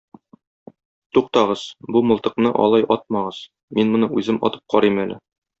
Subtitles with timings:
[1.17, 1.65] Туктагыз,
[1.95, 3.45] бу мылтыкны алай атмагыз,
[3.81, 5.25] мин моны үзем атып карыйм әле.